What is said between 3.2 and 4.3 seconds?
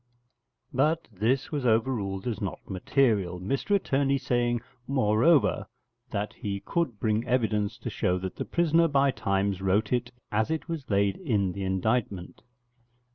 Mr Attorney